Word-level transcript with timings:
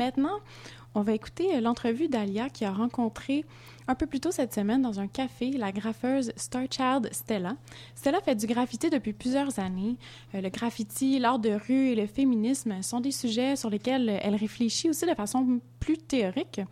Maintenant, 0.00 0.40
on 0.94 1.02
va 1.02 1.12
écouter 1.12 1.54
euh, 1.54 1.60
l'entrevue 1.60 2.08
d'Alia 2.08 2.48
qui 2.48 2.64
a 2.64 2.72
rencontré 2.72 3.44
un 3.86 3.94
peu 3.94 4.06
plus 4.06 4.18
tôt 4.18 4.30
cette 4.30 4.54
semaine 4.54 4.80
dans 4.80 4.98
un 4.98 5.08
café 5.08 5.50
la 5.50 5.72
graffeuse 5.72 6.32
Starchild 6.36 7.10
Stella. 7.12 7.54
Stella 7.94 8.22
fait 8.22 8.34
du 8.34 8.46
graffiti 8.46 8.88
depuis 8.88 9.12
plusieurs 9.12 9.58
années. 9.58 9.98
Euh, 10.34 10.40
le 10.40 10.48
graffiti, 10.48 11.18
l'art 11.18 11.38
de 11.38 11.50
rue 11.50 11.88
et 11.88 11.94
le 11.94 12.06
féminisme 12.06 12.80
sont 12.80 13.00
des 13.00 13.10
sujets 13.10 13.56
sur 13.56 13.68
lesquels 13.68 14.08
elle 14.22 14.36
réfléchit 14.36 14.88
aussi 14.88 15.04
de 15.04 15.14
façon 15.14 15.60
plus 15.80 15.98
théorique. 15.98 16.62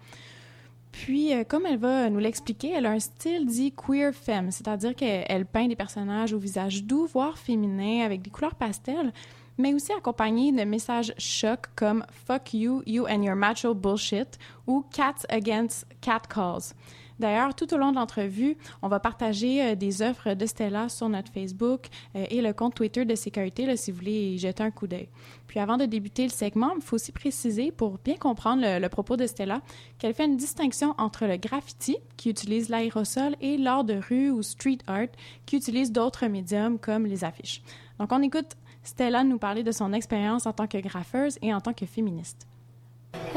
Puis, 0.90 1.34
euh, 1.34 1.44
comme 1.44 1.66
elle 1.66 1.78
va 1.78 2.08
nous 2.08 2.18
l'expliquer, 2.18 2.72
elle 2.72 2.86
a 2.86 2.92
un 2.92 2.98
style 2.98 3.44
dit 3.44 3.72
queer 3.72 4.14
femme, 4.14 4.50
c'est-à-dire 4.50 4.94
qu'elle 4.94 5.44
peint 5.44 5.68
des 5.68 5.76
personnages 5.76 6.32
au 6.32 6.38
visage 6.38 6.82
doux, 6.84 7.04
voire 7.04 7.36
féminin, 7.36 8.06
avec 8.06 8.22
des 8.22 8.30
couleurs 8.30 8.54
pastel, 8.54 9.12
mais 9.58 9.74
aussi 9.74 9.92
accompagné 9.92 10.52
de 10.52 10.64
messages 10.64 11.12
chocs 11.18 11.66
comme 11.76 12.04
Fuck 12.10 12.54
you, 12.54 12.82
you 12.86 13.06
and 13.06 13.22
your 13.22 13.36
macho 13.36 13.74
bullshit 13.74 14.38
ou 14.66 14.84
Cats 14.92 15.26
against 15.28 15.86
cat 16.00 16.22
calls. 16.28 16.74
D'ailleurs, 17.18 17.54
tout 17.54 17.74
au 17.74 17.76
long 17.76 17.90
de 17.90 17.96
l'entrevue, 17.96 18.56
on 18.80 18.88
va 18.88 19.00
partager 19.00 19.62
euh, 19.62 19.74
des 19.74 20.02
offres 20.02 20.34
de 20.34 20.46
Stella 20.46 20.88
sur 20.88 21.08
notre 21.08 21.32
Facebook 21.32 21.88
euh, 22.14 22.24
et 22.30 22.40
le 22.40 22.52
compte 22.52 22.74
Twitter 22.74 23.04
de 23.04 23.14
sécurité 23.14 23.66
là, 23.66 23.76
si 23.76 23.90
vous 23.90 23.98
voulez 23.98 24.34
y 24.34 24.38
jeter 24.38 24.62
un 24.62 24.70
coup 24.70 24.86
d'œil. 24.86 25.08
Puis 25.48 25.58
avant 25.58 25.76
de 25.76 25.84
débuter 25.84 26.22
le 26.22 26.30
segment, 26.30 26.72
il 26.76 26.82
faut 26.82 26.94
aussi 26.94 27.10
préciser, 27.10 27.72
pour 27.72 27.98
bien 27.98 28.16
comprendre 28.16 28.62
le, 28.62 28.78
le 28.78 28.88
propos 28.88 29.16
de 29.16 29.26
Stella, 29.26 29.62
qu'elle 29.98 30.14
fait 30.14 30.26
une 30.26 30.36
distinction 30.36 30.94
entre 30.98 31.26
le 31.26 31.36
graffiti, 31.36 31.96
qui 32.16 32.30
utilise 32.30 32.68
l'aérosol, 32.68 33.34
et 33.40 33.56
l'art 33.56 33.84
de 33.84 34.00
rue 34.08 34.30
ou 34.30 34.42
street 34.42 34.78
art, 34.86 35.08
qui 35.44 35.56
utilise 35.56 35.90
d'autres 35.90 36.26
médiums 36.26 36.78
comme 36.78 37.04
les 37.04 37.24
affiches. 37.24 37.62
Donc 37.98 38.12
on 38.12 38.22
écoute 38.22 38.56
Stella 38.82 39.24
nous 39.24 39.38
parler 39.38 39.62
de 39.62 39.72
son 39.72 39.92
expérience 39.92 40.46
en 40.46 40.52
tant 40.52 40.66
que 40.66 40.78
graffeuse 40.78 41.38
et 41.42 41.52
en 41.52 41.60
tant 41.60 41.72
que 41.72 41.86
féministe. 41.86 42.46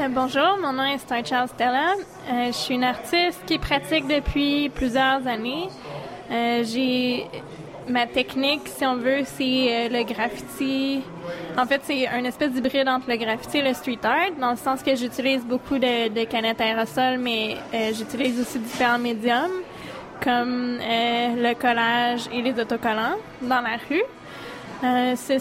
Euh, 0.00 0.08
bonjour, 0.08 0.58
mon 0.60 0.72
nom 0.72 0.84
est 0.84 0.98
Starchild 0.98 1.48
Stella. 1.48 1.94
Euh, 2.30 2.46
je 2.46 2.52
suis 2.52 2.74
une 2.74 2.84
artiste 2.84 3.42
qui 3.46 3.58
pratique 3.58 4.06
depuis 4.06 4.68
plusieurs 4.68 5.26
années. 5.26 5.68
Euh, 6.30 6.62
j'ai 6.64 7.26
ma 7.88 8.06
technique, 8.06 8.68
si 8.68 8.84
on 8.86 8.96
veut, 8.96 9.22
c'est 9.24 9.88
le 9.88 10.04
graffiti. 10.04 11.02
En 11.58 11.66
fait, 11.66 11.80
c'est 11.84 12.06
un 12.06 12.24
espèce 12.24 12.52
d'hybride 12.52 12.88
entre 12.88 13.08
le 13.10 13.16
graffiti 13.16 13.58
et 13.58 13.62
le 13.62 13.74
street 13.74 13.98
art, 14.04 14.30
dans 14.40 14.52
le 14.52 14.56
sens 14.56 14.82
que 14.82 14.94
j'utilise 14.94 15.44
beaucoup 15.44 15.78
de, 15.78 16.08
de 16.08 16.24
canettes 16.24 16.60
aérosols, 16.60 17.18
mais 17.18 17.56
j'utilise 17.92 18.40
aussi 18.40 18.60
différents 18.60 19.00
médiums, 19.00 19.62
comme 20.22 20.78
le 20.78 21.54
collage 21.54 22.28
et 22.32 22.40
les 22.40 22.52
autocollants 22.52 23.16
dans 23.42 23.60
la 23.60 23.76
rue. 23.88 24.04
Euh, 24.84 25.14
c'est 25.16 25.40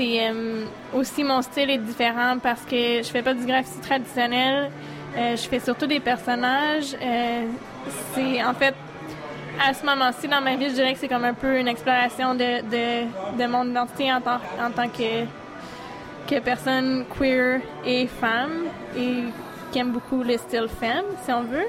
euh, 0.00 0.64
aussi 0.92 1.24
mon 1.24 1.40
style 1.40 1.70
est 1.70 1.78
différent 1.78 2.36
parce 2.42 2.60
que 2.62 3.02
je 3.02 3.08
fais 3.08 3.22
pas 3.22 3.32
du 3.32 3.46
graffiti 3.46 3.78
traditionnel. 3.80 4.70
Euh, 5.16 5.36
je 5.36 5.48
fais 5.48 5.60
surtout 5.60 5.86
des 5.86 6.00
personnages. 6.00 6.94
C'est 8.14 8.44
en 8.44 8.54
fait 8.54 8.74
à 9.64 9.72
ce 9.72 9.84
moment-ci 9.84 10.28
dans 10.28 10.40
ma 10.40 10.56
vie, 10.56 10.70
je 10.70 10.74
dirais 10.74 10.92
que 10.92 10.98
c'est 10.98 11.08
comme 11.08 11.24
un 11.24 11.34
peu 11.34 11.58
une 11.58 11.68
exploration 11.68 12.34
de, 12.34 12.62
de, 12.62 13.38
de 13.38 13.46
mon 13.46 13.68
identité 13.68 14.12
en 14.12 14.20
tant, 14.20 14.38
en 14.60 14.70
tant 14.70 14.88
que, 14.88 15.24
que 16.26 16.40
personne 16.40 17.04
queer 17.18 17.60
et 17.84 18.06
femme 18.06 18.64
et 18.96 19.24
qui 19.70 19.78
aime 19.78 19.92
beaucoup 19.92 20.22
le 20.22 20.36
style 20.36 20.68
femme, 20.68 21.04
si 21.24 21.32
on 21.32 21.42
veut. 21.42 21.68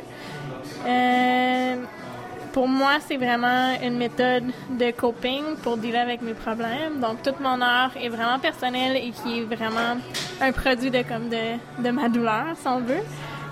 Pour 2.53 2.67
moi, 2.67 2.97
c'est 3.07 3.17
vraiment 3.17 3.73
une 3.81 3.97
méthode 3.97 4.43
de 4.69 4.91
coping 4.91 5.55
pour 5.63 5.75
dealer 5.75 6.01
avec 6.01 6.21
mes 6.21 6.35
problèmes. 6.35 6.99
Donc, 7.01 7.23
tout 7.23 7.33
mon 7.41 7.59
art 7.59 7.89
est 7.99 8.09
vraiment 8.09 8.37
personnel 8.37 8.95
et 8.95 9.09
qui 9.09 9.39
est 9.39 9.43
vraiment 9.43 9.97
un 10.39 10.51
produit 10.51 10.91
de, 10.91 11.01
comme 11.01 11.29
de, 11.29 11.57
de 11.83 11.89
ma 11.89 12.09
douleur, 12.09 12.55
si 12.55 12.67
on 12.67 12.79
veut. 12.79 13.01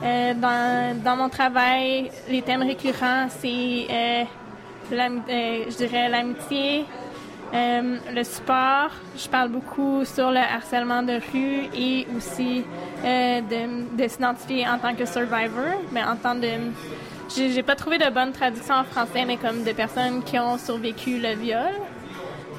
Euh, 0.03 0.33
dans, 0.35 1.01
dans 1.03 1.15
mon 1.15 1.29
travail, 1.29 2.11
les 2.29 2.43
thèmes 2.43 2.61
récurrents, 2.61 3.25
c'est, 3.29 3.87
euh, 3.89 4.23
euh, 4.91 5.65
je 5.67 5.77
dirais, 5.77 6.07
l'amitié, 6.07 6.85
le 7.53 8.23
sport. 8.23 8.91
Je 9.17 9.27
parle 9.27 9.49
beaucoup 9.49 10.05
sur 10.05 10.29
le 10.29 10.37
harcèlement 10.37 11.01
de 11.01 11.19
rue 11.33 11.69
et 11.75 12.05
aussi 12.15 12.63
de, 13.03 13.97
de 13.97 14.07
s'identifier 14.07 14.67
en 14.67 14.77
tant 14.77 14.93
que 14.93 15.05
survivor, 15.05 15.81
mais 15.91 16.03
en 16.03 16.15
tant 16.15 16.35
de 16.35 16.47
j'ai 17.35 17.63
pas 17.63 17.75
trouvé 17.75 17.97
de 17.97 18.09
bonne 18.09 18.31
traduction 18.31 18.75
en 18.75 18.83
français, 18.83 19.25
mais 19.25 19.37
comme 19.37 19.63
de 19.63 19.71
personnes 19.71 20.23
qui 20.23 20.37
ont 20.39 20.57
survécu 20.57 21.17
le 21.17 21.35
viol. 21.35 21.73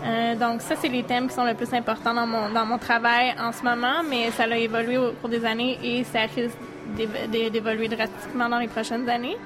Euh, 0.04 0.34
donc 0.34 0.62
ça, 0.62 0.74
c'est 0.80 0.88
les 0.88 1.04
thèmes 1.04 1.28
qui 1.28 1.34
sont 1.34 1.44
le 1.44 1.54
plus 1.54 1.72
importants 1.72 2.14
dans 2.14 2.26
mon, 2.26 2.50
dans 2.50 2.66
mon 2.66 2.78
travail 2.78 3.34
en 3.38 3.52
ce 3.52 3.62
moment, 3.62 4.02
mais 4.08 4.30
ça 4.32 4.44
a 4.44 4.56
évolué 4.56 4.98
au 4.98 5.12
cours 5.12 5.28
des 5.28 5.44
années 5.44 5.78
et 5.82 6.04
ça 6.04 6.22
risque 6.22 6.56
d'évoluer 7.52 7.88
drastiquement 7.88 8.48
dans 8.48 8.58
les 8.58 8.66
prochaines 8.68 9.08
années. 9.08 9.36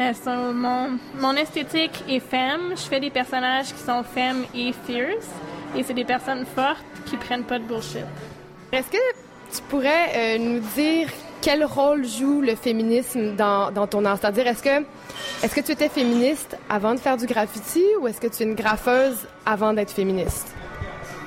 Euh, 0.00 0.52
mon, 0.52 0.98
mon 1.20 1.34
esthétique 1.34 2.02
est 2.08 2.20
femme. 2.20 2.72
Je 2.74 2.82
fais 2.82 2.98
des 2.98 3.10
personnages 3.10 3.72
qui 3.72 3.82
sont 3.82 4.02
femmes 4.02 4.44
et 4.54 4.72
fierce. 4.86 5.28
Et 5.76 5.82
c'est 5.82 5.94
des 5.94 6.04
personnes 6.04 6.44
fortes 6.46 6.84
qui 7.06 7.16
prennent 7.16 7.44
pas 7.44 7.58
de 7.58 7.64
bullshit. 7.64 8.04
Est-ce 8.72 8.90
que 8.90 8.96
tu 9.54 9.62
pourrais 9.68 10.10
euh, 10.16 10.38
nous 10.38 10.60
dire 10.74 11.08
quel 11.42 11.64
rôle 11.64 12.06
joue 12.06 12.40
le 12.40 12.54
féminisme 12.54 13.34
dans, 13.34 13.70
dans 13.72 13.86
ton 13.86 14.04
art? 14.04 14.16
C'est-à-dire, 14.18 14.46
est-ce 14.46 14.62
que, 14.62 14.84
est-ce 15.42 15.54
que 15.54 15.60
tu 15.60 15.72
étais 15.72 15.88
féministe 15.88 16.56
avant 16.70 16.94
de 16.94 17.00
faire 17.00 17.16
du 17.16 17.26
graffiti 17.26 17.84
ou 18.00 18.06
est-ce 18.06 18.20
que 18.20 18.28
tu 18.28 18.42
es 18.42 18.46
une 18.46 18.54
graffeuse 18.54 19.26
avant 19.44 19.74
d'être 19.74 19.90
féministe? 19.90 20.54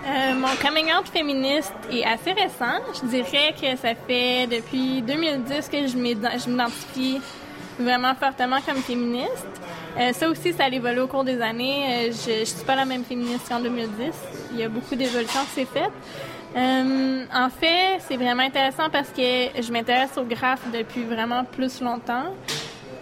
Euh, 0.07 0.35
mon 0.35 0.55
coming 0.61 0.85
out 0.93 1.07
féministe 1.09 1.73
est 1.91 2.05
assez 2.05 2.31
récent. 2.31 2.79
Je 3.01 3.07
dirais 3.07 3.53
que 3.59 3.75
ça 3.77 3.93
fait 4.07 4.47
depuis 4.47 5.01
2010 5.01 5.67
que 5.67 5.87
je 5.87 5.97
m'identifie 5.97 7.19
vraiment 7.77 8.15
fortement 8.15 8.61
comme 8.65 8.77
féministe. 8.77 9.47
Euh, 9.97 10.13
ça 10.13 10.29
aussi, 10.29 10.53
ça 10.53 10.65
a 10.65 10.69
évolué 10.69 11.01
au 11.01 11.07
cours 11.07 11.23
des 11.23 11.41
années. 11.41 12.09
Euh, 12.09 12.11
je 12.11 12.41
ne 12.41 12.45
suis 12.45 12.65
pas 12.65 12.75
la 12.75 12.85
même 12.85 13.03
féministe 13.03 13.49
qu'en 13.49 13.59
2010. 13.59 14.11
Il 14.53 14.59
y 14.59 14.63
a 14.63 14.69
beaucoup 14.69 14.95
d'évolutions 14.95 15.41
qui 15.45 15.61
s'est 15.61 15.67
faites. 15.73 15.91
Euh, 16.55 17.25
en 17.33 17.49
fait, 17.49 17.99
c'est 17.99 18.15
vraiment 18.15 18.43
intéressant 18.43 18.89
parce 18.89 19.09
que 19.09 19.21
je 19.61 19.71
m'intéresse 19.71 20.17
au 20.17 20.23
graphe 20.23 20.61
depuis 20.71 21.03
vraiment 21.03 21.43
plus 21.43 21.81
longtemps. 21.81 22.33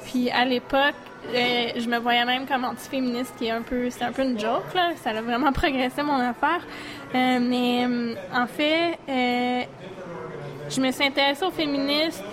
Puis 0.06 0.32
à 0.32 0.44
l'époque, 0.44 0.96
euh, 1.34 1.68
je 1.78 1.88
me 1.88 2.00
voyais 2.00 2.26
même 2.26 2.48
comme 2.48 2.66
anti-féministe, 2.66 3.36
qui 3.38 3.46
est 3.46 3.52
un 3.52 3.62
peu, 3.62 3.90
c'est 3.92 4.04
un 4.04 4.12
peu 4.12 4.24
une 4.24 4.40
joke 4.40 4.74
là. 4.74 4.92
Ça 4.96 5.12
a 5.12 5.22
vraiment 5.22 5.52
progressé 5.54 6.02
mon 6.02 6.20
affaire. 6.20 6.66
Euh, 7.14 7.40
mais 7.40 7.86
en 8.34 8.48
fait, 8.48 8.98
je 9.08 10.82
me 10.82 10.92
suis 10.92 11.04
intéressée 11.06 11.46
au 11.46 11.52
féminisme, 11.52 12.24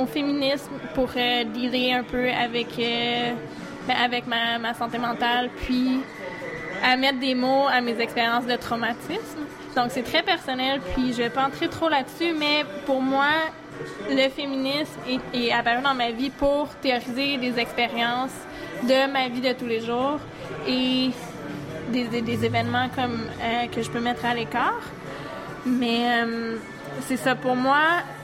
au 0.00 0.06
féminisme 0.06 0.70
pour 0.94 1.08
dealer 1.08 1.94
un 1.94 2.04
peu 2.04 2.30
avec, 2.30 2.68
ben, 2.76 3.96
avec 4.00 4.28
ma, 4.28 4.60
ma 4.60 4.74
santé 4.74 4.98
mentale, 4.98 5.50
puis 5.56 6.00
à 6.84 6.96
mettre 6.96 7.18
des 7.18 7.34
mots 7.34 7.66
à 7.68 7.80
mes 7.80 7.98
expériences 8.00 8.46
de 8.46 8.54
traumatisme. 8.54 9.41
Donc, 9.76 9.86
c'est 9.90 10.02
très 10.02 10.22
personnel, 10.22 10.80
puis 10.94 11.12
je 11.12 11.18
vais 11.18 11.30
pas 11.30 11.46
entrer 11.46 11.68
trop 11.68 11.88
là-dessus, 11.88 12.34
mais 12.38 12.64
pour 12.84 13.00
moi, 13.00 13.30
le 14.10 14.28
féminisme 14.28 15.00
est, 15.32 15.52
apparu 15.52 15.82
dans 15.82 15.94
ma 15.94 16.10
vie 16.10 16.30
pour 16.30 16.68
théoriser 16.82 17.38
des 17.38 17.58
expériences 17.58 18.34
de 18.82 19.10
ma 19.10 19.28
vie 19.28 19.40
de 19.40 19.52
tous 19.52 19.66
les 19.66 19.80
jours 19.80 20.18
et 20.66 21.10
des, 21.90 22.44
événements 22.44 22.88
comme 22.94 23.26
euh, 23.40 23.66
que 23.74 23.82
je 23.82 23.90
peux 23.90 24.00
mettre 24.00 24.24
à 24.26 24.34
l'écart. 24.34 24.80
Mais 25.64 26.22
euh, 26.22 26.56
c'est 27.02 27.16
ça, 27.16 27.34
pour 27.34 27.56
moi, 27.56 27.80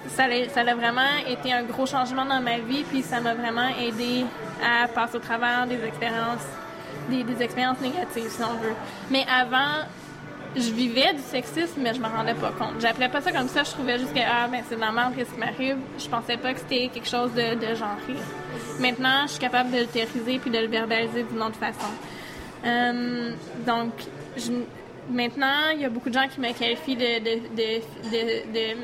ça 0.08 0.24
a, 0.24 0.48
ça 0.52 0.60
a 0.60 0.74
vraiment 0.74 1.00
été 1.26 1.52
un 1.52 1.62
gros 1.62 1.86
changement 1.86 2.26
dans 2.26 2.40
ma 2.40 2.58
vie, 2.58 2.84
puis 2.84 3.02
ça 3.02 3.20
m'a 3.20 3.34
vraiment 3.34 3.68
aidé 3.80 4.24
à 4.62 4.86
passer 4.88 5.16
au 5.16 5.20
travers 5.20 5.66
des 5.66 5.82
expériences, 5.84 6.46
des, 7.08 7.22
des 7.22 7.42
expériences 7.42 7.80
négatives, 7.80 8.28
si 8.28 8.42
on 8.42 8.54
veut. 8.54 8.74
Mais 9.10 9.24
avant, 9.30 9.86
je 10.58 10.72
vivais 10.72 11.12
du 11.14 11.22
sexisme, 11.22 11.80
mais 11.80 11.94
je 11.94 12.00
me 12.00 12.06
rendais 12.06 12.34
pas 12.34 12.50
compte. 12.50 12.80
J'appelais 12.80 13.08
pas 13.08 13.20
ça 13.20 13.32
comme 13.32 13.48
ça. 13.48 13.64
Je 13.64 13.70
trouvais 13.70 13.98
juste 13.98 14.12
que 14.12 14.20
ah 14.20 14.48
ben 14.48 14.62
c'est 14.68 14.76
normal 14.76 15.12
qu'est-ce 15.16 15.32
qui 15.32 15.38
m'arrive. 15.38 15.76
Je 15.98 16.08
pensais 16.08 16.36
pas 16.36 16.52
que 16.52 16.60
c'était 16.60 16.88
quelque 16.92 17.08
chose 17.08 17.32
de, 17.32 17.54
de 17.54 17.74
genré. 17.74 18.18
Maintenant, 18.80 19.22
je 19.22 19.32
suis 19.32 19.40
capable 19.40 19.70
de 19.70 19.78
le 19.78 19.86
théoriser 19.86 20.38
puis 20.38 20.50
de 20.50 20.58
le 20.58 20.66
verbaliser 20.66 21.22
d'une 21.24 21.42
autre 21.42 21.56
façon. 21.56 21.92
Euh, 22.64 23.32
donc, 23.66 23.92
maintenant, 25.10 25.70
il 25.74 25.80
y 25.80 25.84
a 25.84 25.88
beaucoup 25.88 26.08
de 26.08 26.14
gens 26.14 26.28
qui 26.28 26.40
me 26.40 26.52
qualifient 26.52 26.96
de, 26.96 27.18
de, 27.18 27.40
de, 28.10 28.52
de, 28.52 28.76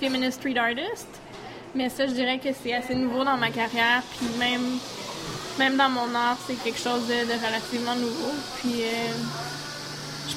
feminist 0.00 0.40
street 0.40 0.56
artist. 0.56 1.08
Mais 1.74 1.88
ça, 1.88 2.06
je 2.06 2.12
dirais 2.12 2.38
que 2.38 2.48
c'est 2.52 2.72
assez 2.72 2.94
nouveau 2.94 3.24
dans 3.24 3.36
ma 3.36 3.50
carrière. 3.50 4.02
Puis 4.16 4.26
même, 4.38 4.78
même 5.58 5.76
dans 5.76 5.88
mon 5.88 6.14
art, 6.14 6.38
c'est 6.46 6.54
quelque 6.62 6.78
chose 6.78 7.06
de, 7.08 7.46
relativement 7.46 7.94
nouveau. 7.96 8.32
Puis 8.60 8.82
euh, 8.82 9.12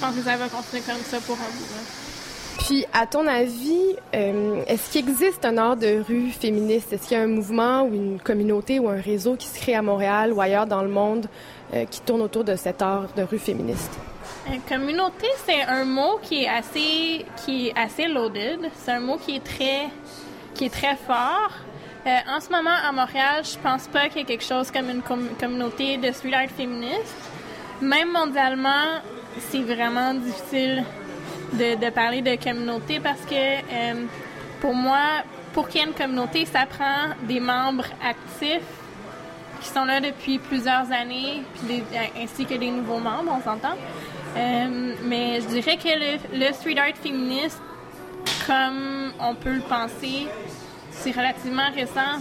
pense 0.01 0.15
que 0.15 0.21
ça 0.21 0.35
va 0.35 0.49
continuer 0.49 0.81
comme 0.81 1.03
ça 1.03 1.19
pour 1.19 1.35
un 1.35 1.51
bout. 1.57 2.65
Puis, 2.65 2.85
à 2.93 3.07
ton 3.07 3.25
avis, 3.27 3.95
euh, 4.13 4.63
est-ce 4.67 4.91
qu'il 4.91 5.07
existe 5.07 5.45
un 5.45 5.57
art 5.57 5.77
de 5.77 6.03
rue 6.07 6.29
féministe? 6.29 6.93
Est-ce 6.93 7.07
qu'il 7.07 7.17
y 7.17 7.19
a 7.19 7.23
un 7.23 7.27
mouvement 7.27 7.83
ou 7.83 7.93
une 7.93 8.19
communauté 8.19 8.79
ou 8.79 8.89
un 8.89 8.99
réseau 8.99 9.35
qui 9.35 9.47
se 9.47 9.59
crée 9.59 9.75
à 9.75 9.81
Montréal 9.81 10.33
ou 10.33 10.41
ailleurs 10.41 10.67
dans 10.67 10.81
le 10.81 10.89
monde 10.89 11.27
euh, 11.73 11.85
qui 11.85 12.01
tourne 12.01 12.21
autour 12.21 12.43
de 12.43 12.55
cet 12.55 12.81
art 12.81 13.07
de 13.15 13.23
rue 13.23 13.39
féministe? 13.39 13.91
Euh, 14.47 14.55
communauté, 14.67 15.27
c'est 15.45 15.63
un 15.63 15.85
mot 15.85 16.19
qui 16.21 16.43
est 16.43 16.49
assez, 16.49 17.25
qui 17.45 17.67
est 17.67 17.77
assez 17.77 18.07
loaded. 18.07 18.59
C'est 18.83 18.91
un 18.91 18.99
mot 18.99 19.17
qui 19.17 19.37
est 19.37 19.43
très 19.43 19.89
qui 20.53 20.65
est 20.65 20.69
très 20.69 20.95
fort. 20.95 21.51
Euh, 22.05 22.17
en 22.27 22.39
ce 22.39 22.49
moment, 22.49 22.75
à 22.83 22.91
Montréal, 22.91 23.43
je 23.43 23.57
pense 23.59 23.87
pas 23.87 24.09
qu'il 24.09 24.17
y 24.17 24.21
ait 24.21 24.25
quelque 24.25 24.43
chose 24.43 24.71
comme 24.71 24.89
une 24.89 25.03
communauté 25.39 25.97
de 25.97 26.11
street 26.11 26.33
art 26.33 26.49
féministe. 26.49 27.15
Même 27.79 28.11
mondialement, 28.11 29.01
c'est 29.39 29.61
vraiment 29.61 30.13
difficile 30.13 30.83
de, 31.53 31.89
parler 31.89 32.21
de 32.21 32.35
communauté 32.41 32.99
parce 32.99 33.21
que 33.21 33.33
euh, 33.35 34.05
pour 34.59 34.73
moi, 34.73 35.23
pour 35.53 35.67
qu'il 35.67 35.81
y 35.81 35.83
ait 35.83 35.87
une 35.87 35.93
communauté, 35.93 36.45
ça 36.45 36.65
prend 36.65 37.15
des 37.27 37.39
membres 37.39 37.85
actifs 38.03 38.61
qui 39.61 39.69
sont 39.69 39.85
là 39.85 39.99
depuis 39.99 40.39
plusieurs 40.39 40.91
années, 40.91 41.43
puis 41.67 41.83
ainsi 42.19 42.45
que 42.45 42.55
des 42.55 42.71
nouveaux 42.71 42.99
membres, 42.99 43.37
on 43.37 43.43
s'entend. 43.43 43.75
Euh, 44.35 44.95
mais 45.03 45.41
je 45.41 45.47
dirais 45.47 45.77
que 45.77 45.89
le, 45.89 46.45
le, 46.47 46.53
street 46.53 46.77
art 46.77 46.95
féministe, 46.95 47.61
comme 48.47 49.11
on 49.19 49.35
peut 49.35 49.53
le 49.55 49.61
penser, 49.61 50.27
c'est 50.89 51.11
relativement 51.11 51.69
récent, 51.75 52.17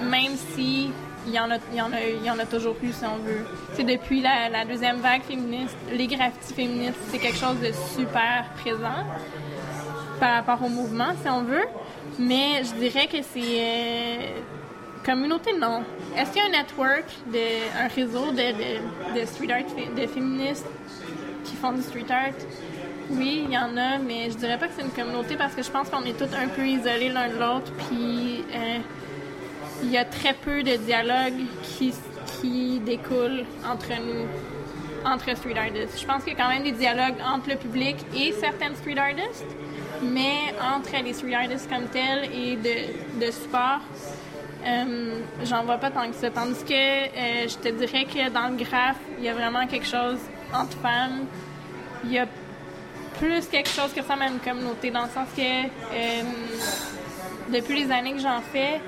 même 0.00 0.36
si 0.54 0.90
il 1.28 1.34
y 1.34 1.38
en 1.38 1.50
a, 1.50 1.56
il 1.70 1.76
y 1.76 1.80
en 1.80 1.92
a, 1.92 2.00
il 2.00 2.24
y 2.24 2.30
en 2.30 2.38
a 2.38 2.46
toujours 2.46 2.74
plus 2.74 2.92
si 2.92 3.04
on 3.04 3.18
veut. 3.18 3.44
C'est 3.74 3.84
depuis 3.84 4.22
la, 4.22 4.64
deuxième 4.64 4.96
vague 4.96 5.22
féministe, 5.22 5.76
les 5.92 6.06
graffitis 6.06 6.54
féministes, 6.54 6.98
c'est 7.10 7.18
quelque 7.18 7.38
chose 7.38 7.60
de 7.60 7.70
super 7.96 8.46
présent 8.60 9.04
par 10.18 10.34
rapport 10.34 10.66
au 10.66 10.68
mouvement, 10.68 11.12
si 11.22 11.28
on 11.28 11.42
veut. 11.42 11.66
Mais 12.18 12.62
je 12.64 12.74
dirais 12.74 13.06
que 13.06 13.18
c'est 13.22 13.40
euh, 13.40 14.16
communauté, 15.04 15.52
non. 15.52 15.82
Est-ce 16.16 16.32
qu'il 16.32 16.42
y 16.42 16.44
a 16.44 16.48
un 16.48 16.62
network, 16.62 17.04
de, 17.26 17.84
un 17.84 17.88
réseau 17.88 18.32
de, 18.32 19.20
de, 19.20 19.26
street 19.26 19.52
art, 19.52 19.94
de 19.96 20.06
féministes 20.06 20.66
qui 21.44 21.54
font 21.56 21.72
du 21.72 21.82
street 21.82 22.10
art? 22.10 22.34
Oui, 23.10 23.44
il 23.46 23.52
y 23.52 23.58
en 23.58 23.76
a, 23.76 23.98
mais 23.98 24.30
je 24.30 24.36
dirais 24.36 24.58
pas 24.58 24.66
que 24.66 24.74
c'est 24.76 24.82
une 24.82 24.90
communauté 24.90 25.36
parce 25.36 25.54
que 25.54 25.62
je 25.62 25.70
pense 25.70 25.88
qu'on 25.88 26.02
est 26.04 26.18
tous 26.18 26.34
un 26.34 26.48
peu 26.48 26.66
isolés 26.66 27.08
l'un 27.08 27.28
de 27.28 27.38
l'autre, 27.38 27.72
puis 27.88 28.44
euh, 28.54 28.78
il 29.82 29.90
y 29.90 29.98
a 29.98 30.04
très 30.04 30.34
peu 30.34 30.62
de 30.62 30.76
dialogue 30.76 31.40
qui, 31.62 31.92
qui 32.40 32.80
découle 32.80 33.44
entre 33.64 33.88
nous, 33.88 34.26
entre 35.04 35.36
street 35.36 35.56
artists. 35.56 36.00
Je 36.00 36.06
pense 36.06 36.24
qu'il 36.24 36.32
y 36.32 36.36
a 36.36 36.42
quand 36.42 36.48
même 36.48 36.64
des 36.64 36.72
dialogues 36.72 37.16
entre 37.24 37.50
le 37.50 37.56
public 37.56 37.96
et 38.16 38.32
certaines 38.32 38.76
street 38.76 38.98
artists, 38.98 39.46
mais 40.02 40.54
entre 40.62 41.02
les 41.02 41.12
street 41.12 41.34
artists 41.34 41.68
comme 41.70 41.86
tels 41.86 42.30
et 42.32 42.56
de, 42.56 43.24
de 43.24 43.30
support, 43.30 43.80
euh, 44.66 45.20
j'en 45.44 45.64
vois 45.64 45.78
pas 45.78 45.90
tant 45.90 46.08
que 46.08 46.16
ça. 46.16 46.30
Tandis 46.30 46.64
que 46.64 46.72
euh, 46.72 47.48
je 47.48 47.56
te 47.56 47.68
dirais 47.68 48.04
que 48.04 48.28
dans 48.30 48.48
le 48.48 48.56
graphe, 48.56 48.98
il 49.18 49.24
y 49.24 49.28
a 49.28 49.34
vraiment 49.34 49.66
quelque 49.66 49.86
chose 49.86 50.18
entre 50.52 50.76
femmes. 50.78 51.26
Il 52.04 52.12
y 52.12 52.18
a 52.18 52.26
plus 53.18 53.46
quelque 53.46 53.68
chose 53.68 53.92
que 53.92 54.02
ça 54.02 54.14
une 54.14 54.38
communauté, 54.38 54.90
dans 54.90 55.02
le 55.02 55.10
sens 55.10 55.28
que 55.36 55.42
euh, 55.42 56.22
depuis 57.52 57.84
les 57.84 57.90
années 57.90 58.12
que 58.12 58.20
j'en 58.20 58.40
fais, 58.40 58.80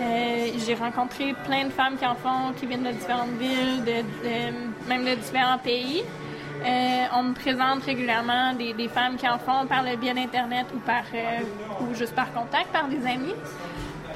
euh, 0.00 0.46
j'ai 0.64 0.74
rencontré 0.74 1.34
plein 1.44 1.64
de 1.64 1.70
femmes 1.70 1.96
qui 1.96 2.06
en 2.06 2.14
font, 2.14 2.52
qui 2.58 2.66
viennent 2.66 2.84
de 2.84 2.92
différentes 2.92 3.36
villes, 3.38 3.84
de, 3.84 4.88
même 4.88 5.04
de 5.04 5.14
différents 5.14 5.58
pays. 5.58 6.02
Euh, 6.64 7.04
on 7.14 7.22
me 7.22 7.34
présente 7.34 7.82
régulièrement 7.84 8.54
des, 8.54 8.88
femmes 8.88 9.16
qui 9.16 9.28
en 9.28 9.38
font 9.38 9.66
par 9.66 9.82
le 9.82 9.96
biais 9.96 10.14
d'Internet 10.14 10.66
ou, 10.74 10.78
par, 10.78 11.04
ou 11.80 11.94
juste 11.94 12.14
par 12.14 12.32
contact, 12.32 12.68
par 12.72 12.88
des 12.88 13.06
amis. 13.06 13.34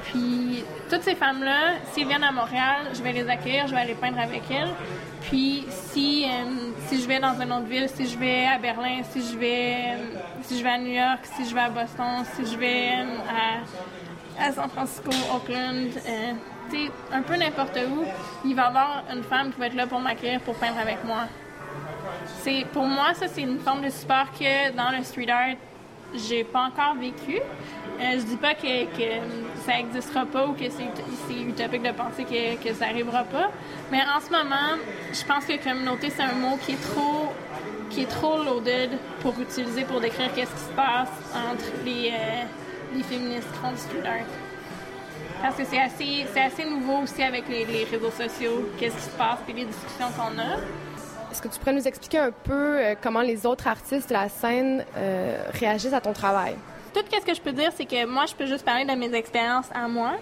Puis 0.05 0.63
toutes 0.89 1.03
ces 1.03 1.15
femmes-là, 1.15 1.75
s'ils 1.91 2.07
viennent 2.07 2.23
à 2.23 2.31
Montréal, 2.31 2.87
je 2.93 3.01
vais 3.01 3.13
les 3.13 3.29
accueillir, 3.29 3.67
je 3.67 3.73
vais 3.73 3.81
aller 3.81 3.95
peindre 3.95 4.19
avec 4.19 4.43
elles. 4.49 4.73
Puis 5.21 5.65
si, 5.69 6.25
euh, 6.25 6.71
si 6.87 7.01
je 7.01 7.07
vais 7.07 7.19
dans 7.19 7.39
une 7.39 7.51
autre 7.53 7.67
ville, 7.67 7.87
si 7.87 8.07
je 8.07 8.17
vais 8.17 8.45
à 8.45 8.57
Berlin, 8.57 9.01
si 9.09 9.21
je 9.21 9.37
vais, 9.37 9.75
euh, 9.93 10.17
si 10.43 10.57
je 10.57 10.63
vais 10.63 10.69
à 10.69 10.77
New 10.77 10.91
York, 10.91 11.19
si 11.35 11.47
je 11.47 11.53
vais 11.53 11.61
à 11.61 11.69
Boston, 11.69 12.25
si 12.35 12.45
je 12.45 12.57
vais 12.57 12.89
euh, 12.99 13.61
à, 14.39 14.51
San 14.51 14.69
Francisco, 14.69 15.11
Oakland, 15.33 15.89
un 17.11 17.21
peu 17.21 17.35
n'importe 17.35 17.77
où, 17.77 18.03
il 18.45 18.55
va 18.55 18.63
y 18.63 18.65
avoir 18.65 19.03
une 19.13 19.23
femme 19.23 19.51
qui 19.51 19.59
va 19.59 19.67
être 19.67 19.75
là 19.75 19.87
pour 19.87 19.99
m'accueillir, 19.99 20.39
pour 20.41 20.55
peindre 20.55 20.79
avec 20.79 21.03
moi. 21.03 21.23
Pour 22.73 22.85
moi, 22.85 23.13
ça, 23.13 23.27
c'est 23.27 23.41
une 23.41 23.59
forme 23.59 23.81
de 23.83 23.89
support 23.89 24.31
que 24.31 24.71
dans 24.75 24.89
le 24.95 25.03
street 25.03 25.29
art, 25.29 25.55
j'ai 26.13 26.43
pas 26.43 26.63
encore 26.63 26.95
vécu. 26.95 27.37
Euh, 27.37 28.13
je 28.13 28.23
dis 28.23 28.37
pas 28.37 28.55
que, 28.55 28.67
ça 29.63 29.73
n'existera 29.77 30.25
pas 30.25 30.47
ou 30.47 30.53
que 30.53 30.65
c'est 30.69 31.33
utopique 31.33 31.83
de 31.83 31.91
penser 31.91 32.25
que, 32.25 32.73
ça 32.73 32.87
n'arrivera 32.87 33.23
pas. 33.23 33.51
Mais 33.91 33.99
en 33.99 34.19
ce 34.19 34.31
moment, 34.31 34.77
je 35.13 35.23
pense 35.23 35.45
que 35.45 35.63
communauté, 35.63 36.09
c'est 36.09 36.23
un 36.23 36.33
mot 36.33 36.57
qui 36.57 36.73
est 36.73 36.81
trop 36.93 37.31
qui 37.91 38.03
est 38.03 38.09
trop 38.09 38.41
loaded 38.41 38.91
pour 39.21 39.37
utiliser 39.37 39.83
pour 39.83 39.99
décrire 39.99 40.33
qu'est-ce 40.33 40.53
qui 40.53 40.61
se 40.61 40.75
passe 40.77 41.09
entre 41.35 41.65
les, 41.83 42.09
euh, 42.13 42.43
les 42.93 43.03
féministes 43.03 43.47
font 43.61 43.71
du. 43.71 44.03
Parce 45.41 45.55
que 45.55 45.63
c'est 45.65 45.81
assez, 45.81 46.25
assez 46.39 46.65
nouveau 46.65 47.03
aussi 47.03 47.23
avec 47.23 47.47
les, 47.47 47.85
réseaux 47.85 48.11
sociaux, 48.11 48.69
qu'est-ce 48.77 48.95
qui 48.95 49.01
se 49.01 49.17
passe 49.17 49.39
et 49.47 49.53
les 49.53 49.65
discussions 49.65 50.07
qu'on 50.15 50.37
a. 50.39 50.57
Est-ce 51.31 51.41
que 51.41 51.47
tu 51.47 51.59
pourrais 51.59 51.73
nous 51.73 51.87
expliquer 51.87 52.19
un 52.19 52.31
peu 52.31 52.77
euh, 52.77 52.95
comment 53.01 53.21
les 53.21 53.45
autres 53.45 53.67
artistes 53.67 54.09
de 54.09 54.13
la 54.13 54.29
scène 54.29 54.85
réagissent 55.53 55.93
à 55.93 56.01
ton 56.01 56.13
travail? 56.13 56.55
tout 56.93 56.99
ce 57.09 57.25
que 57.25 57.33
je 57.33 57.41
peux 57.41 57.51
dire, 57.51 57.71
c'est 57.75 57.85
que 57.85 58.05
moi, 58.05 58.25
je 58.25 58.35
peux 58.35 58.45
juste 58.45 58.65
parler 58.65 58.85
de 58.85 58.91
mes 58.91 59.13
expériences 59.13 59.69
à 59.73 59.87
moi, 59.87 60.13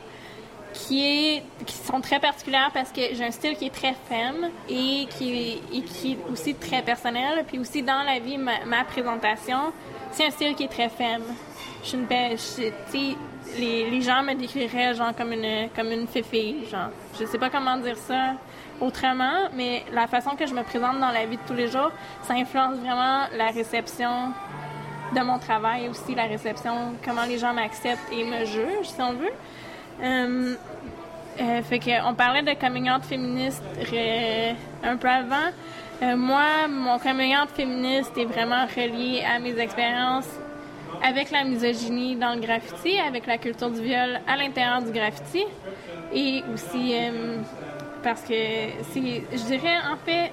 qui, 0.73 1.41
sont 1.67 2.01
très 2.01 2.19
particulières 2.19 2.71
parce 2.73 2.91
que 2.91 3.01
j'ai 3.13 3.25
un 3.25 3.31
style 3.31 3.55
qui 3.55 3.65
est 3.65 3.73
très 3.73 3.93
femme 4.07 4.49
et 4.67 5.07
qui, 5.17 5.61
est 6.05 6.31
aussi 6.31 6.55
très 6.55 6.81
personnel. 6.81 7.43
Puis 7.47 7.59
aussi, 7.59 7.81
dans 7.83 8.03
la 8.03 8.19
vie, 8.19 8.37
ma, 8.37 8.83
présentation, 8.83 9.73
c'est 10.11 10.27
un 10.27 10.31
style 10.31 10.55
qui 10.55 10.63
est 10.63 10.69
très 10.69 10.89
femme. 10.89 11.23
Je 11.83 11.89
suis 12.37 13.17
les, 13.57 13.89
les 13.89 14.01
gens 14.01 14.21
me 14.21 14.35
décriraient 14.35 14.93
genre 14.93 15.15
comme 15.17 15.33
une 15.33 15.69
comme 15.75 15.91
une 15.91 16.05
fille 16.05 16.67
genre 16.69 16.89
je 17.19 17.25
sais 17.25 17.39
pas 17.39 17.49
comment 17.49 17.77
dire 17.77 17.97
ça 17.97 18.35
autrement 18.79 19.49
mais 19.55 19.85
la 19.91 20.05
façon 20.05 20.35
que 20.35 20.45
je 20.45 20.53
me 20.53 20.61
présente 20.61 20.99
dans 20.99 21.09
la 21.09 21.25
vie 21.25 21.37
de 21.37 21.41
tous 21.47 21.55
les 21.55 21.67
jours 21.67 21.89
ça 22.21 22.35
influence 22.35 22.77
vraiment 22.77 23.23
la 23.35 23.47
réception 23.47 24.33
de 25.15 25.21
mon 25.21 25.39
travail 25.39 25.89
aussi, 25.89 26.13
la 26.15 26.25
réception, 26.25 26.93
comment 27.03 27.25
les 27.25 27.37
gens 27.37 27.53
m'acceptent 27.53 28.11
et 28.11 28.23
me 28.23 28.45
jugent, 28.45 28.89
si 28.89 29.01
on 29.01 29.13
veut. 29.13 29.33
Euh, 30.01 30.55
euh, 31.41 31.61
fait 31.63 31.79
qu'on 31.79 32.13
parlait 32.15 32.41
de 32.41 32.53
coming 32.59 32.89
out 32.89 33.03
féministe 33.03 33.63
un 34.83 34.97
peu 34.97 35.07
avant. 35.07 35.51
Euh, 36.01 36.15
moi, 36.15 36.67
mon 36.69 36.97
coming 36.99 37.35
out 37.35 37.49
féministe 37.49 38.11
est 38.17 38.25
vraiment 38.25 38.65
relié 38.65 39.23
à 39.23 39.39
mes 39.39 39.57
expériences 39.57 40.29
avec 41.03 41.31
la 41.31 41.43
misogynie 41.43 42.15
dans 42.15 42.33
le 42.33 42.41
graffiti, 42.41 42.97
avec 42.99 43.25
la 43.25 43.37
culture 43.37 43.69
du 43.69 43.81
viol 43.81 44.19
à 44.27 44.35
l'intérieur 44.35 44.81
du 44.81 44.91
graffiti, 44.91 45.45
et 46.13 46.43
aussi 46.53 46.93
parce 48.03 48.21
que 48.21 48.33
je 48.33 49.45
dirais 49.45 49.77
en 49.89 49.97
fait, 50.05 50.31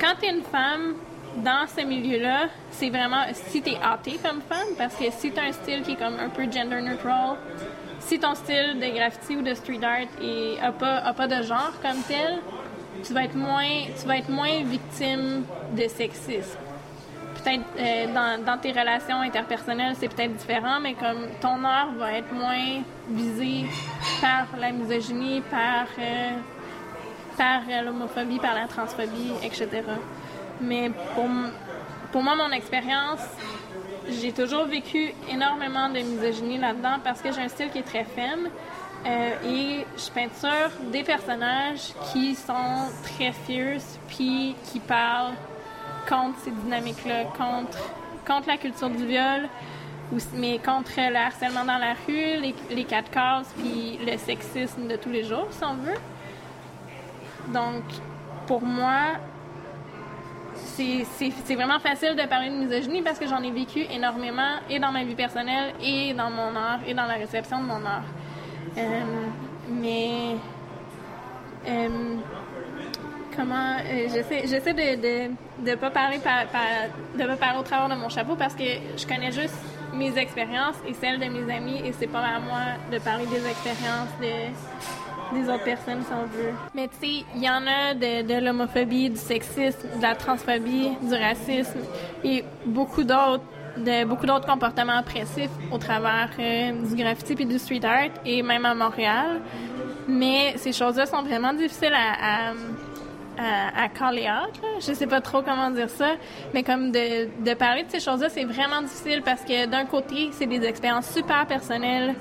quand 0.00 0.14
tu 0.20 0.26
es 0.26 0.30
une 0.30 0.42
femme, 0.42 0.94
dans 1.36 1.66
ce 1.66 1.84
milieu-là, 1.84 2.48
c'est 2.70 2.90
vraiment 2.90 3.24
si 3.32 3.60
t'es 3.62 3.76
hâté 3.82 4.18
comme 4.22 4.40
femme, 4.48 4.74
parce 4.78 4.94
que 4.94 5.04
si 5.10 5.32
t'as 5.32 5.42
un 5.42 5.52
style 5.52 5.82
qui 5.82 5.92
est 5.92 5.96
comme 5.96 6.18
un 6.18 6.28
peu 6.28 6.44
gender 6.50 6.80
neutral, 6.80 7.36
si 8.06 8.18
ton 8.18 8.34
style 8.34 8.78
de 8.80 8.94
graffiti 8.94 9.36
ou 9.36 9.42
de 9.42 9.54
street 9.54 9.82
art 9.82 10.08
et 10.20 10.58
a 10.62 10.72
pas, 10.72 10.98
a 10.98 11.12
pas 11.14 11.26
de 11.26 11.42
genre 11.42 11.72
comme 11.82 12.02
tel, 12.06 12.38
tu 13.02 13.12
vas 13.12 13.24
être 13.24 13.34
moins, 13.34 13.86
tu 13.98 14.06
vas 14.06 14.18
être 14.18 14.28
moins 14.28 14.62
victime 14.64 15.44
de 15.72 15.88
sexisme. 15.88 16.58
Peut-être 17.42 17.64
euh, 17.78 18.06
dans, 18.14 18.42
dans, 18.44 18.58
tes 18.58 18.72
relations 18.72 19.20
interpersonnelles, 19.20 19.94
c'est 19.98 20.08
peut-être 20.08 20.34
différent, 20.34 20.80
mais 20.80 20.94
comme 20.94 21.28
ton 21.40 21.62
art 21.64 21.92
va 21.98 22.12
être 22.12 22.32
moins 22.32 22.82
visé 23.08 23.66
par 24.20 24.46
la 24.58 24.70
misogynie, 24.70 25.42
par, 25.50 25.86
euh, 25.98 26.30
par 27.36 27.62
l'homophobie, 27.84 28.38
par 28.38 28.54
la 28.54 28.66
transphobie, 28.66 29.32
etc. 29.42 29.68
Mais 30.60 30.90
pour, 31.14 31.26
pour 32.12 32.22
moi, 32.22 32.34
mon 32.36 32.50
expérience, 32.52 33.20
j'ai 34.08 34.32
toujours 34.32 34.64
vécu 34.66 35.12
énormément 35.30 35.88
de 35.88 35.98
misogynie 35.98 36.58
là-dedans 36.58 36.98
parce 37.02 37.20
que 37.20 37.32
j'ai 37.32 37.42
un 37.42 37.48
style 37.48 37.70
qui 37.70 37.78
est 37.78 37.82
très 37.82 38.04
femme. 38.04 38.48
Euh, 39.06 39.34
et 39.44 39.86
je 39.98 40.10
peinture 40.10 40.70
des 40.90 41.02
personnages 41.02 41.92
qui 42.10 42.34
sont 42.34 42.88
très 43.02 43.32
fierce, 43.32 43.98
puis 44.08 44.56
qui 44.64 44.80
parlent 44.80 45.34
contre 46.08 46.38
ces 46.38 46.50
dynamiques-là, 46.50 47.24
contre, 47.36 47.78
contre 48.26 48.48
la 48.48 48.56
culture 48.56 48.88
du 48.88 49.04
viol, 49.06 49.48
mais 50.34 50.58
contre 50.58 50.92
le 50.96 51.16
harcèlement 51.16 51.66
dans 51.66 51.76
la 51.76 51.92
rue, 52.06 52.40
les, 52.40 52.54
les 52.70 52.84
quatre 52.84 53.10
cases, 53.10 53.52
puis 53.58 53.98
le 54.06 54.16
sexisme 54.16 54.88
de 54.88 54.96
tous 54.96 55.10
les 55.10 55.24
jours, 55.24 55.48
si 55.50 55.64
on 55.64 55.74
veut. 55.74 55.98
Donc, 57.52 57.82
pour 58.46 58.62
moi, 58.62 59.18
c'est 60.64 61.54
vraiment 61.54 61.78
facile 61.78 62.16
de 62.16 62.26
parler 62.26 62.50
de 62.50 62.56
misogynie 62.56 63.02
parce 63.02 63.18
que 63.18 63.26
j'en 63.26 63.42
ai 63.42 63.50
vécu 63.50 63.80
énormément 63.90 64.58
et 64.68 64.78
dans 64.78 64.90
ma 64.90 65.04
vie 65.04 65.14
personnelle 65.14 65.74
et 65.82 66.14
dans 66.14 66.30
mon 66.30 66.56
art 66.56 66.80
et 66.86 66.94
dans 66.94 67.06
la 67.06 67.14
réception 67.14 67.58
de 67.58 67.64
mon 67.64 67.84
art. 67.84 68.04
Euh, 68.76 69.00
mais 69.68 70.36
euh, 71.68 72.16
comment 73.36 73.76
euh, 73.78 74.08
j'essaie 74.12 74.46
j'essaie 74.46 74.74
de, 74.74 75.28
de, 75.28 75.70
de 75.70 75.76
pas 75.76 75.90
parler 75.90 76.18
par, 76.18 76.44
de 77.14 77.24
pas 77.24 77.36
parler 77.36 77.58
au 77.60 77.62
travers 77.62 77.94
de 77.94 78.00
mon 78.00 78.08
chapeau 78.08 78.34
parce 78.34 78.54
que 78.54 78.64
je 78.96 79.06
connais 79.06 79.32
juste 79.32 79.54
mes 79.94 80.16
expériences 80.18 80.76
et 80.88 80.94
celles 80.94 81.20
de 81.20 81.26
mes 81.26 81.54
amis 81.54 81.80
et 81.84 81.92
c'est 81.92 82.08
pas 82.08 82.20
à 82.20 82.40
moi 82.40 82.60
de 82.90 82.98
parler 82.98 83.26
des 83.26 83.46
expériences 83.46 84.08
des 85.32 85.48
autres 85.48 85.64
personnes 85.64 86.02
si 86.02 86.12
on 86.12 86.26
veut. 86.26 86.52
Mais 86.74 86.88
tu 86.88 86.94
sais, 87.00 87.24
il 87.34 87.42
y 87.42 87.48
en 87.48 87.62
a 87.66 87.94
de, 87.94 88.44
l'homophobie, 88.44 89.10
du 89.10 89.16
sexisme, 89.16 89.88
de 89.96 90.02
la 90.02 90.14
transphobie, 90.14 90.90
du 91.02 91.14
racisme 91.14 91.80
et 92.22 92.44
beaucoup 92.66 93.04
d'autres 93.04 93.44
beaucoup 94.06 94.26
d'autres 94.26 94.46
comportements 94.46 95.00
oppressifs 95.00 95.50
au 95.72 95.78
travers 95.78 96.30
euh, 96.38 96.72
du 96.88 96.94
graffiti 96.94 97.34
puis 97.34 97.44
du 97.44 97.58
street 97.58 97.84
art 97.84 98.10
et 98.24 98.40
même 98.42 98.64
à 98.64 98.74
Montréal. 98.74 99.40
Mais 100.06 100.54
ces 100.58 100.72
choses-là 100.72 101.06
sont 101.06 101.22
vraiment 101.22 101.52
difficiles 101.52 101.92
à, 101.92 102.52
à, 103.38 103.84
à, 103.84 103.86
out. 103.86 104.60
Je 104.78 104.92
sais 104.92 105.06
pas 105.08 105.20
trop 105.20 105.42
comment 105.42 105.70
dire 105.70 105.90
ça, 105.90 106.12
mais 106.52 106.62
comme 106.62 106.92
de, 106.92 107.28
de 107.44 107.54
parler 107.54 107.82
de 107.82 107.90
ces 107.90 108.00
choses-là, 108.00 108.28
c'est 108.28 108.44
vraiment 108.44 108.82
difficile 108.82 109.22
parce 109.24 109.42
que 109.42 109.66
d'un 109.66 109.86
côté, 109.86 110.28
c'est 110.32 110.46
des 110.46 110.64
expériences 110.64 111.10
super 111.12 111.44
personnelles 111.46 112.14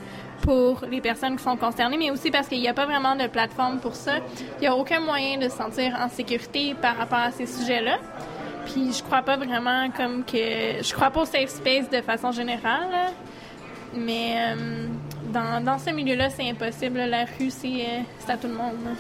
pour 0.44 0.84
les 0.92 1.00
personnes 1.00 1.38
qui 1.38 1.44
sont 1.44 1.56
concernées, 1.56 1.98
mais 1.98 2.12
aussi 2.12 2.30
parce 2.30 2.48
qu'il 2.48 2.60
n'y 2.60 2.68
a 2.68 2.74
pas 2.74 2.86
vraiment 2.86 3.16
de 3.16 3.28
plateforme 3.28 3.80
pour 3.80 3.96
ça. 3.96 4.18
Il 4.58 4.62
n'y 4.62 4.68
a 4.68 4.76
aucun 4.76 5.00
moyen 5.00 5.38
de 5.38 5.50
se 5.50 5.56
sentir 5.56 5.98
en 6.00 6.10
sécurité 6.10 6.76
par 6.80 6.98
rapport 6.98 7.20
à 7.20 7.32
ces 7.32 7.46
sujets-là. 7.46 7.98
Puis 8.66 8.92
je 8.94 9.02
crois 9.04 9.22
pas 9.22 9.38
vraiment 9.38 9.90
comme 9.92 10.24
que... 10.26 10.84
Je 10.84 10.94
crois 10.94 11.12
pas 11.12 11.22
au 11.22 11.26
safe 11.26 11.50
space 11.50 11.90
de 11.90 12.02
façon 12.02 12.32
générale, 12.32 13.12
mais 13.96 14.36
euh, 14.38 14.88
dans, 15.32 15.64
dans 15.64 15.80
ce 15.80 15.92
milieu-là, 15.92 16.30
c'est 16.30 16.50
impossible. 16.50 17.00
La 17.00 17.24
rue, 17.24 17.50
c'est 17.50 17.68
euh, 17.68 18.32
à 18.32 18.38
tout 18.38 18.48
le 18.48 18.56
monde. 18.56 18.96